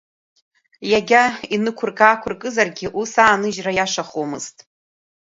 [0.91, 1.23] Иагьа
[1.55, 4.57] инықәыркы-аақәыркызаргьы ус ааныжьра иашахомызт.